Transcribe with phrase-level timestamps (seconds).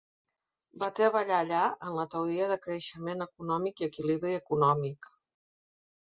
[0.83, 5.11] Va treballar allà en la teoria de creixement econòmic i equilibri econòmic.